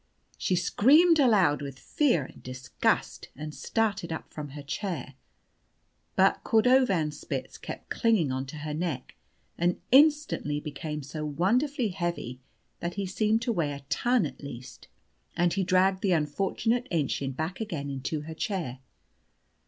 She 0.35 0.55
screamed 0.55 1.19
aloud 1.19 1.61
with 1.61 1.77
fear 1.77 2.23
and 2.25 2.41
disgust, 2.41 3.29
and 3.35 3.53
started 3.53 4.11
up 4.11 4.33
from 4.33 4.49
her 4.57 4.63
chair. 4.63 5.13
But 6.15 6.43
Cordovanspitz 6.43 7.59
kept 7.61 7.91
clinging 7.91 8.31
on 8.31 8.47
to 8.47 8.57
her 8.65 8.73
neck, 8.73 9.15
and 9.59 9.79
instantly 9.91 10.59
became 10.59 11.03
so 11.03 11.23
wonderfully 11.23 11.89
heavy 11.89 12.39
that 12.79 12.95
he 12.95 13.05
seemed 13.05 13.43
to 13.43 13.53
weigh 13.53 13.73
a 13.73 13.81
ton 13.89 14.25
at 14.25 14.41
least, 14.41 14.87
and 15.37 15.53
he 15.53 15.63
dragged 15.63 16.01
the 16.01 16.13
unfortunate 16.13 16.87
Aennchen 16.89 17.33
back 17.35 17.61
again 17.61 17.91
into 17.91 18.21
her 18.21 18.33
chair. 18.33 18.79